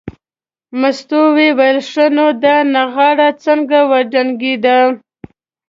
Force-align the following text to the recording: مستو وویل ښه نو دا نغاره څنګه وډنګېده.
مستو 0.79 1.19
وویل 1.37 1.79
ښه 1.89 2.05
نو 2.15 2.27
دا 2.43 2.55
نغاره 2.73 3.29
څنګه 3.45 3.77
وډنګېده. 3.91 4.77